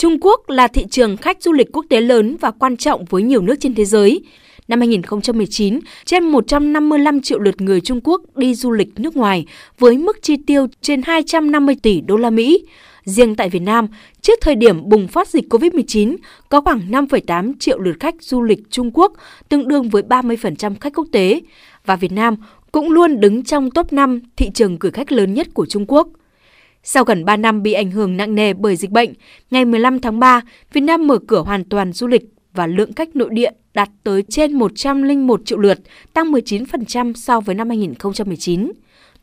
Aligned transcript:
Trung 0.00 0.18
Quốc 0.20 0.50
là 0.50 0.68
thị 0.68 0.84
trường 0.90 1.16
khách 1.16 1.42
du 1.42 1.52
lịch 1.52 1.72
quốc 1.72 1.84
tế 1.88 2.00
lớn 2.00 2.36
và 2.40 2.50
quan 2.50 2.76
trọng 2.76 3.04
với 3.04 3.22
nhiều 3.22 3.42
nước 3.42 3.54
trên 3.60 3.74
thế 3.74 3.84
giới. 3.84 4.20
Năm 4.68 4.80
2019, 4.80 5.80
trên 6.04 6.24
155 6.24 7.20
triệu 7.20 7.38
lượt 7.38 7.60
người 7.60 7.80
Trung 7.80 8.00
Quốc 8.04 8.22
đi 8.36 8.54
du 8.54 8.70
lịch 8.70 8.88
nước 8.96 9.16
ngoài 9.16 9.46
với 9.78 9.98
mức 9.98 10.22
chi 10.22 10.36
tiêu 10.46 10.66
trên 10.80 11.02
250 11.02 11.76
tỷ 11.82 12.00
đô 12.00 12.16
la 12.16 12.30
Mỹ. 12.30 12.64
Riêng 13.04 13.34
tại 13.34 13.48
Việt 13.50 13.62
Nam, 13.62 13.88
trước 14.20 14.38
thời 14.40 14.54
điểm 14.54 14.88
bùng 14.88 15.08
phát 15.08 15.28
dịch 15.28 15.52
COVID-19, 15.52 16.16
có 16.48 16.60
khoảng 16.60 16.90
5,8 16.90 17.52
triệu 17.58 17.78
lượt 17.78 17.96
khách 18.00 18.14
du 18.20 18.42
lịch 18.42 18.60
Trung 18.70 18.90
Quốc, 18.94 19.12
tương 19.48 19.68
đương 19.68 19.88
với 19.88 20.02
30% 20.02 20.74
khách 20.80 20.94
quốc 20.94 21.06
tế. 21.12 21.40
Và 21.86 21.96
Việt 21.96 22.12
Nam 22.12 22.36
cũng 22.72 22.90
luôn 22.90 23.20
đứng 23.20 23.44
trong 23.44 23.70
top 23.70 23.92
5 23.92 24.20
thị 24.36 24.50
trường 24.54 24.76
gửi 24.80 24.92
khách 24.92 25.12
lớn 25.12 25.34
nhất 25.34 25.48
của 25.54 25.66
Trung 25.66 25.84
Quốc. 25.88 26.08
Sau 26.82 27.04
gần 27.04 27.24
3 27.24 27.36
năm 27.36 27.62
bị 27.62 27.72
ảnh 27.72 27.90
hưởng 27.90 28.16
nặng 28.16 28.34
nề 28.34 28.52
bởi 28.52 28.76
dịch 28.76 28.90
bệnh, 28.90 29.12
ngày 29.50 29.64
15 29.64 30.00
tháng 30.00 30.18
3, 30.18 30.40
Việt 30.72 30.80
Nam 30.80 31.06
mở 31.06 31.18
cửa 31.18 31.42
hoàn 31.42 31.64
toàn 31.64 31.92
du 31.92 32.06
lịch 32.06 32.22
và 32.54 32.66
lượng 32.66 32.92
khách 32.92 33.16
nội 33.16 33.28
địa 33.32 33.50
đạt 33.74 33.90
tới 34.04 34.22
trên 34.28 34.52
101 34.52 35.40
triệu 35.44 35.58
lượt, 35.58 35.78
tăng 36.12 36.32
19% 36.32 37.12
so 37.14 37.40
với 37.40 37.54
năm 37.54 37.68
2019. 37.68 38.72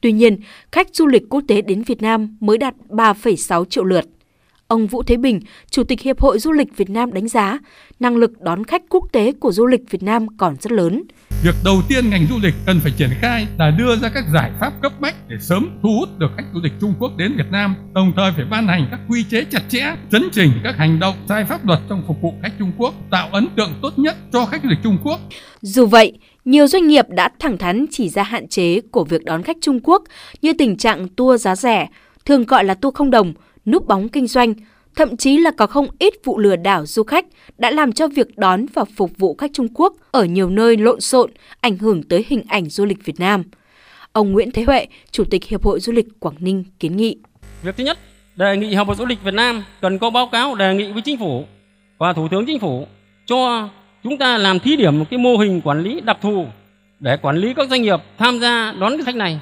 Tuy 0.01 0.11
nhiên, 0.11 0.37
khách 0.71 0.95
du 0.95 1.07
lịch 1.07 1.23
quốc 1.29 1.43
tế 1.47 1.61
đến 1.61 1.83
Việt 1.83 2.01
Nam 2.01 2.37
mới 2.39 2.57
đạt 2.57 2.75
3,6 2.89 3.65
triệu 3.65 3.83
lượt. 3.83 4.05
Ông 4.67 4.87
Vũ 4.87 5.03
Thế 5.03 5.17
Bình, 5.17 5.39
Chủ 5.69 5.83
tịch 5.83 6.01
Hiệp 6.01 6.19
hội 6.19 6.39
Du 6.39 6.51
lịch 6.51 6.77
Việt 6.77 6.89
Nam 6.89 7.13
đánh 7.13 7.27
giá, 7.27 7.59
năng 7.99 8.15
lực 8.15 8.41
đón 8.41 8.63
khách 8.63 8.81
quốc 8.89 9.03
tế 9.11 9.31
của 9.31 9.51
du 9.51 9.65
lịch 9.65 9.81
Việt 9.89 10.03
Nam 10.03 10.37
còn 10.37 10.55
rất 10.61 10.71
lớn. 10.71 11.03
Việc 11.43 11.55
đầu 11.65 11.81
tiên 11.89 12.09
ngành 12.09 12.27
du 12.29 12.35
lịch 12.43 12.53
cần 12.65 12.79
phải 12.79 12.91
triển 12.97 13.09
khai 13.21 13.47
là 13.59 13.71
đưa 13.71 13.95
ra 13.95 14.09
các 14.13 14.23
giải 14.33 14.51
pháp 14.59 14.73
cấp 14.81 14.91
bách 14.99 15.15
để 15.27 15.35
sớm 15.41 15.69
thu 15.83 15.89
hút 15.99 16.19
được 16.19 16.27
khách 16.37 16.43
du 16.53 16.59
lịch 16.63 16.73
Trung 16.81 16.93
Quốc 16.99 17.11
đến 17.17 17.33
Việt 17.37 17.51
Nam, 17.51 17.75
đồng 17.93 18.13
thời 18.15 18.31
phải 18.35 18.45
ban 18.45 18.67
hành 18.67 18.87
các 18.91 18.99
quy 19.09 19.23
chế 19.23 19.43
chặt 19.51 19.61
chẽ, 19.69 19.95
chấn 20.11 20.29
chỉnh 20.31 20.51
các 20.63 20.77
hành 20.77 20.99
động 20.99 21.15
sai 21.29 21.45
pháp 21.45 21.65
luật 21.65 21.79
trong 21.89 22.03
phục 22.07 22.21
vụ 22.21 22.33
khách 22.43 22.53
Trung 22.59 22.71
Quốc, 22.77 22.93
tạo 23.11 23.29
ấn 23.31 23.47
tượng 23.57 23.73
tốt 23.81 23.99
nhất 23.99 24.15
cho 24.33 24.45
khách 24.45 24.63
du 24.63 24.69
lịch 24.69 24.79
Trung 24.83 24.97
Quốc. 25.03 25.19
Dù 25.61 25.85
vậy, 25.85 26.13
nhiều 26.45 26.67
doanh 26.67 26.87
nghiệp 26.87 27.05
đã 27.09 27.29
thẳng 27.39 27.57
thắn 27.57 27.85
chỉ 27.91 28.09
ra 28.09 28.23
hạn 28.23 28.47
chế 28.47 28.81
của 28.91 29.03
việc 29.03 29.23
đón 29.25 29.43
khách 29.43 29.57
Trung 29.61 29.79
Quốc 29.83 30.03
như 30.41 30.53
tình 30.53 30.77
trạng 30.77 31.07
tour 31.07 31.41
giá 31.41 31.55
rẻ, 31.55 31.87
thường 32.25 32.43
gọi 32.43 32.63
là 32.63 32.73
tour 32.73 32.95
không 32.95 33.11
đồng, 33.11 33.33
núp 33.67 33.87
bóng 33.87 34.09
kinh 34.09 34.27
doanh, 34.27 34.53
thậm 34.95 35.17
chí 35.17 35.37
là 35.37 35.51
có 35.51 35.67
không 35.67 35.87
ít 35.99 36.13
vụ 36.23 36.39
lừa 36.39 36.55
đảo 36.55 36.85
du 36.85 37.03
khách 37.03 37.25
đã 37.57 37.71
làm 37.71 37.91
cho 37.91 38.07
việc 38.07 38.37
đón 38.37 38.65
và 38.73 38.83
phục 38.95 39.17
vụ 39.17 39.35
khách 39.37 39.51
Trung 39.53 39.67
Quốc 39.73 39.93
ở 40.11 40.25
nhiều 40.25 40.49
nơi 40.49 40.77
lộn 40.77 41.01
xộn, 41.01 41.31
ảnh 41.61 41.77
hưởng 41.77 42.03
tới 42.03 42.25
hình 42.27 42.43
ảnh 42.47 42.69
du 42.69 42.85
lịch 42.85 43.05
Việt 43.05 43.19
Nam. 43.19 43.43
Ông 44.11 44.31
Nguyễn 44.31 44.51
Thế 44.51 44.63
Huệ, 44.63 44.87
Chủ 45.11 45.23
tịch 45.23 45.43
Hiệp 45.43 45.63
hội 45.63 45.79
Du 45.79 45.93
lịch 45.93 46.07
Quảng 46.19 46.35
Ninh 46.39 46.63
kiến 46.79 46.97
nghị. 46.97 47.17
Việc 47.63 47.77
thứ 47.77 47.83
nhất, 47.83 47.97
đề 48.35 48.57
nghị 48.57 48.67
Hiệp 48.67 48.87
hội 48.87 48.95
Du 48.95 49.05
lịch 49.05 49.23
Việt 49.23 49.33
Nam 49.33 49.63
cần 49.81 49.99
có 49.99 50.09
báo 50.09 50.27
cáo 50.31 50.55
đề 50.55 50.75
nghị 50.75 50.91
với 50.91 51.01
Chính 51.01 51.19
phủ 51.19 51.45
và 51.97 52.13
Thủ 52.13 52.27
tướng 52.31 52.45
Chính 52.45 52.59
phủ 52.59 52.87
cho 53.25 53.69
chúng 54.03 54.17
ta 54.17 54.37
làm 54.37 54.59
thí 54.59 54.75
điểm 54.75 54.99
một 54.99 55.05
cái 55.09 55.19
mô 55.19 55.37
hình 55.37 55.61
quản 55.61 55.83
lý 55.83 56.01
đặc 56.01 56.17
thù 56.21 56.45
để 56.99 57.17
quản 57.21 57.37
lý 57.37 57.53
các 57.53 57.69
doanh 57.69 57.81
nghiệp 57.81 57.99
tham 58.17 58.39
gia 58.39 58.71
đón 58.79 58.91
cái 58.97 59.05
khách 59.05 59.15
này. 59.15 59.39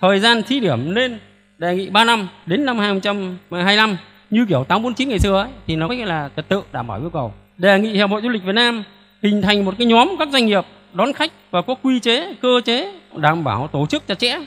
Thời 0.00 0.20
gian 0.20 0.42
thí 0.42 0.60
điểm 0.60 0.94
nên 0.94 1.18
đề 1.58 1.76
nghị 1.76 1.90
3 1.90 2.04
năm 2.04 2.28
đến 2.46 2.64
năm 2.64 2.78
2025 2.78 3.96
như 4.30 4.46
kiểu 4.48 4.64
849 4.68 5.08
ngày 5.08 5.18
xưa 5.18 5.36
ấy, 5.36 5.48
thì 5.66 5.76
nó 5.76 5.88
nghĩa 5.88 6.04
là 6.04 6.30
trật 6.36 6.48
tự 6.48 6.62
đảm 6.72 6.86
bảo 6.86 7.00
yêu 7.00 7.10
cầu. 7.10 7.32
Đề 7.58 7.78
nghị 7.78 7.92
Hiệp 7.92 8.10
hội 8.10 8.22
Du 8.22 8.28
lịch 8.28 8.44
Việt 8.44 8.54
Nam 8.54 8.84
hình 9.22 9.42
thành 9.42 9.64
một 9.64 9.74
cái 9.78 9.86
nhóm 9.86 10.08
các 10.18 10.28
doanh 10.32 10.46
nghiệp 10.46 10.64
đón 10.92 11.12
khách 11.12 11.32
và 11.50 11.62
có 11.62 11.74
quy 11.74 12.00
chế, 12.00 12.34
cơ 12.42 12.60
chế 12.64 12.92
đảm 13.16 13.44
bảo 13.44 13.68
tổ 13.72 13.86
chức 13.86 14.06
chặt 14.06 14.18
chẽ. 14.18 14.38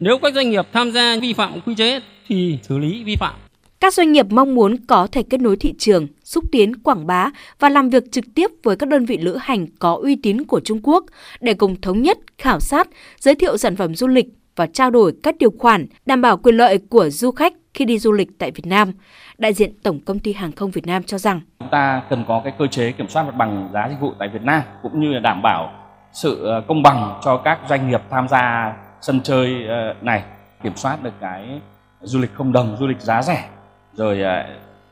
Nếu 0.00 0.18
các 0.18 0.34
doanh 0.34 0.50
nghiệp 0.50 0.66
tham 0.72 0.90
gia 0.90 1.16
vi 1.16 1.32
phạm 1.32 1.60
quy 1.60 1.74
chế 1.74 2.00
thì 2.28 2.58
xử 2.62 2.78
lý 2.78 3.04
vi 3.04 3.16
phạm. 3.16 3.34
Các 3.80 3.94
doanh 3.94 4.12
nghiệp 4.12 4.26
mong 4.30 4.54
muốn 4.54 4.76
có 4.86 5.06
thể 5.12 5.22
kết 5.22 5.40
nối 5.40 5.56
thị 5.56 5.74
trường, 5.78 6.06
xúc 6.24 6.44
tiến 6.52 6.82
quảng 6.82 7.06
bá 7.06 7.30
và 7.58 7.68
làm 7.68 7.88
việc 7.88 8.12
trực 8.12 8.24
tiếp 8.34 8.50
với 8.62 8.76
các 8.76 8.88
đơn 8.88 9.04
vị 9.04 9.18
lữ 9.18 9.36
hành 9.40 9.66
có 9.78 9.98
uy 10.02 10.16
tín 10.16 10.44
của 10.44 10.60
Trung 10.60 10.80
Quốc 10.82 11.04
để 11.40 11.54
cùng 11.54 11.80
thống 11.80 12.02
nhất, 12.02 12.18
khảo 12.38 12.60
sát, 12.60 12.88
giới 13.18 13.34
thiệu 13.34 13.56
sản 13.56 13.76
phẩm 13.76 13.94
du 13.94 14.06
lịch 14.06 14.26
và 14.58 14.66
trao 14.66 14.90
đổi 14.90 15.12
các 15.22 15.34
điều 15.38 15.50
khoản 15.58 15.86
đảm 16.06 16.22
bảo 16.22 16.36
quyền 16.36 16.56
lợi 16.56 16.78
của 16.90 17.10
du 17.10 17.30
khách 17.30 17.52
khi 17.74 17.84
đi 17.84 17.98
du 17.98 18.12
lịch 18.12 18.28
tại 18.38 18.50
Việt 18.50 18.66
Nam. 18.66 18.92
Đại 19.38 19.52
diện 19.52 19.72
Tổng 19.82 20.00
công 20.00 20.18
ty 20.18 20.32
Hàng 20.32 20.52
không 20.52 20.70
Việt 20.70 20.86
Nam 20.86 21.02
cho 21.02 21.18
rằng 21.18 21.40
chúng 21.58 21.68
ta 21.70 22.02
cần 22.10 22.24
có 22.28 22.40
cái 22.44 22.52
cơ 22.58 22.66
chế 22.66 22.92
kiểm 22.92 23.08
soát 23.08 23.22
mặt 23.22 23.34
bằng 23.36 23.68
giá 23.72 23.88
dịch 23.88 24.00
vụ 24.00 24.12
tại 24.18 24.28
Việt 24.28 24.42
Nam 24.42 24.62
cũng 24.82 25.00
như 25.00 25.12
là 25.12 25.20
đảm 25.20 25.42
bảo 25.42 25.72
sự 26.12 26.44
ờ, 26.44 26.62
công 26.68 26.82
bằng 26.82 27.20
cho 27.24 27.36
các 27.36 27.58
doanh 27.68 27.90
nghiệp 27.90 28.02
tham 28.10 28.28
gia 28.28 28.72
sân 29.00 29.20
chơi 29.20 29.66
ờ, 29.68 29.94
này, 30.02 30.22
kiểm 30.62 30.76
soát 30.76 31.02
được 31.02 31.14
cái 31.20 31.60
du 32.00 32.18
lịch 32.18 32.34
không 32.34 32.52
đồng, 32.52 32.76
du 32.80 32.86
lịch 32.86 33.00
giá 33.00 33.22
rẻ, 33.22 33.48
rồi 33.92 34.20
ờ, 34.22 34.44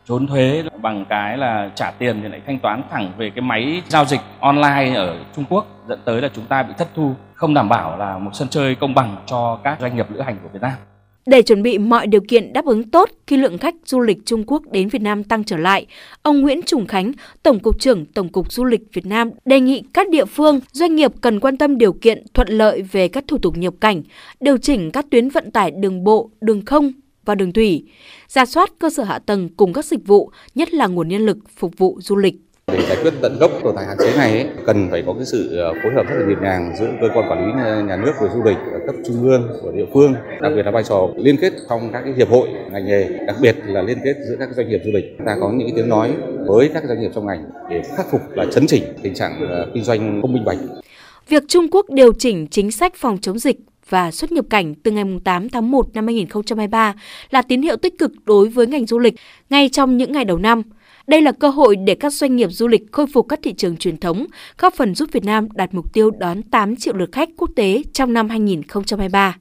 trốn 0.09 0.27
thuế 0.27 0.63
bằng 0.83 1.05
cái 1.09 1.39
là 1.39 1.71
trả 1.75 1.91
tiền 1.91 2.21
thì 2.23 2.29
lại 2.29 2.41
thanh 2.47 2.59
toán 2.59 2.83
thẳng 2.91 3.13
về 3.19 3.31
cái 3.31 3.43
máy 3.43 3.83
giao 3.89 4.05
dịch 4.05 4.21
online 4.41 4.93
ở 4.95 5.17
Trung 5.37 5.45
Quốc 5.51 5.67
dẫn 5.89 5.99
tới 6.05 6.23
là 6.23 6.29
chúng 6.35 6.45
ta 6.45 6.63
bị 6.63 6.75
thất 6.79 6.89
thu 6.95 7.15
không 7.35 7.55
đảm 7.55 7.69
bảo 7.69 7.99
là 7.99 8.19
một 8.19 8.31
sân 8.35 8.49
chơi 8.49 8.75
công 8.75 8.95
bằng 8.95 9.17
cho 9.27 9.61
các 9.65 9.81
doanh 9.81 9.97
nghiệp 9.97 10.07
lữ 10.11 10.21
hành 10.21 10.37
của 10.43 10.49
Việt 10.53 10.63
Nam. 10.63 10.73
Để 11.27 11.43
chuẩn 11.43 11.63
bị 11.63 11.79
mọi 11.79 12.07
điều 12.07 12.21
kiện 12.29 12.53
đáp 12.53 12.65
ứng 12.65 12.91
tốt 12.91 13.11
khi 13.27 13.37
lượng 13.37 13.59
khách 13.59 13.75
du 13.85 14.01
lịch 14.01 14.19
Trung 14.25 14.45
Quốc 14.47 14.63
đến 14.71 14.89
Việt 14.89 15.03
Nam 15.03 15.25
tăng 15.25 15.45
trở 15.45 15.57
lại, 15.57 15.87
ông 16.23 16.41
Nguyễn 16.41 16.61
Trùng 16.63 16.87
Khánh, 16.87 17.13
Tổng 17.43 17.59
cục 17.59 17.81
trưởng 17.81 18.07
Tổng 18.07 18.29
cục 18.29 18.53
Du 18.53 18.65
lịch 18.65 18.81
Việt 18.93 19.07
Nam 19.07 19.31
đề 19.45 19.61
nghị 19.61 19.83
các 19.95 20.11
địa 20.11 20.25
phương, 20.25 20.61
doanh 20.73 20.97
nghiệp 20.97 21.13
cần 21.21 21.41
quan 21.41 21.57
tâm 21.57 21.79
điều 21.79 21.93
kiện 21.93 22.25
thuận 22.35 22.49
lợi 22.49 22.83
về 22.83 23.09
các 23.09 23.25
thủ 23.29 23.39
tục 23.39 23.57
nhập 23.57 23.75
cảnh, 23.81 24.03
điều 24.41 24.59
chỉnh 24.59 24.91
các 24.91 25.07
tuyến 25.11 25.29
vận 25.29 25.51
tải 25.51 25.71
đường 25.71 26.05
bộ, 26.05 26.31
đường 26.41 26.65
không 26.65 26.93
và 27.27 27.35
đường 27.35 27.53
thủy, 27.53 27.85
ra 28.29 28.47
soát 28.47 28.73
cơ 28.79 28.91
sở 28.91 29.03
hạ 29.03 29.19
tầng 29.19 29.49
cùng 29.57 29.73
các 29.73 29.85
dịch 29.85 30.07
vụ, 30.07 30.31
nhất 30.55 30.75
là 30.75 30.87
nguồn 30.87 31.09
nhân 31.09 31.27
lực 31.27 31.39
phục 31.57 31.79
vụ 31.79 31.99
du 32.01 32.17
lịch. 32.17 32.35
Để 32.73 32.81
giải 32.89 32.97
quyết 33.03 33.13
tận 33.23 33.37
gốc 33.41 33.51
của 33.63 33.73
tài 33.77 33.87
hạn 33.87 33.97
chế 33.99 34.17
này 34.17 34.31
ấy, 34.31 34.47
cần 34.67 34.89
phải 34.91 35.03
có 35.07 35.13
cái 35.13 35.25
sự 35.25 35.57
ờ, 35.57 35.73
phối 35.83 35.93
hợp 35.95 36.07
rất 36.09 36.15
là 36.19 36.27
nhịp 36.29 36.39
nhàng 36.43 36.75
giữa 36.79 36.89
cơ 37.01 37.09
quan 37.15 37.31
quản 37.31 37.47
lý 37.47 37.53
nhà 37.89 37.97
nước 37.97 38.13
về 38.23 38.29
du 38.35 38.43
lịch 38.43 38.57
ở 38.73 38.79
cấp 38.87 38.95
trung 39.07 39.23
ương 39.23 39.49
của 39.63 39.73
địa 39.73 39.87
phương, 39.95 40.15
đặc 40.41 40.53
biệt 40.57 40.63
là 40.63 40.71
vai 40.71 40.83
trò 40.85 41.09
liên 41.17 41.37
kết 41.37 41.53
trong 41.69 41.91
các 41.93 42.03
cái 42.05 42.13
hiệp 42.17 42.31
hội 42.31 42.49
ngành 42.73 42.87
nghề, 42.87 43.09
đặc 43.27 43.37
biệt 43.41 43.57
là 43.67 43.83
liên 43.83 43.99
kết 44.05 44.15
giữa 44.29 44.37
các 44.39 44.49
doanh 44.57 44.69
nghiệp 44.69 44.81
du 44.85 44.91
lịch. 44.95 45.05
Ta 45.27 45.37
có 45.41 45.51
những 45.51 45.71
tiếng 45.77 45.89
nói 45.89 46.13
với 46.47 46.71
các 46.75 46.85
doanh 46.89 47.01
nghiệp 47.01 47.11
trong 47.15 47.27
ngành 47.27 47.45
để 47.71 47.83
khắc 47.97 48.11
phục 48.11 48.21
và 48.37 48.47
chấn 48.53 48.67
chỉnh 48.67 48.83
tình 49.03 49.15
trạng 49.15 49.49
ờ, 49.49 49.71
kinh 49.75 49.85
doanh 49.85 50.19
không 50.23 50.33
minh 50.33 50.45
bạch. 50.45 50.59
Việc 51.29 51.43
Trung 51.49 51.67
Quốc 51.71 51.87
điều 51.91 52.13
chỉnh 52.13 52.47
chính 52.51 52.71
sách 52.71 52.95
phòng 52.97 53.19
chống 53.21 53.39
dịch 53.39 53.57
và 53.89 54.11
xuất 54.11 54.33
nhập 54.33 54.45
cảnh 54.51 54.75
từ 54.75 54.91
ngày 54.91 55.05
8 55.25 55.49
tháng 55.49 55.71
1 55.71 55.95
năm 55.95 56.07
2023 56.07 56.95
là 57.31 57.43
tín 57.43 57.63
hiệu 57.63 57.77
tích 57.77 57.99
cực 57.99 58.13
đối 58.25 58.49
với 58.49 58.67
ngành 58.67 58.87
du 58.87 58.99
lịch 58.99 59.15
ngay 59.51 59.69
trong 59.69 59.97
những 59.97 60.13
ngày 60.13 60.25
đầu 60.25 60.39
năm. 60.39 60.63
Đây 61.07 61.21
là 61.21 61.33
cơ 61.33 61.49
hội 61.49 61.77
để 61.77 61.95
các 61.95 62.13
doanh 62.13 62.37
nghiệp 62.37 62.49
du 62.51 62.69
lịch 62.69 62.83
khôi 62.93 63.07
phục 63.07 63.29
các 63.29 63.41
thị 63.43 63.53
trường 63.53 63.77
truyền 63.77 63.97
thống, 63.97 64.27
góp 64.59 64.75
phần 64.75 64.95
giúp 64.95 65.09
Việt 65.13 65.25
Nam 65.25 65.49
đạt 65.55 65.75
mục 65.75 65.93
tiêu 65.93 66.11
đón 66.11 66.43
8 66.43 66.77
triệu 66.77 66.95
lượt 66.95 67.13
khách 67.13 67.29
quốc 67.37 67.51
tế 67.57 67.83
trong 67.93 68.13
năm 68.13 68.29
2023. 68.29 69.37